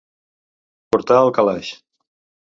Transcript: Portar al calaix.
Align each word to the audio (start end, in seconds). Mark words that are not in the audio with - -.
Portar 0.95 1.17
al 1.25 1.29
calaix. 1.39 1.69